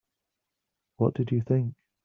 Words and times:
What 0.97 1.13
did 1.13 1.29
you 1.31 1.41
think? 1.43 1.75